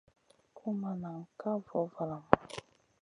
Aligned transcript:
Gu 0.55 0.69
ma 0.79 0.91
ŋahn 1.01 1.19
ka 1.39 1.49
voh 1.65 1.87
valamu. 1.93 2.29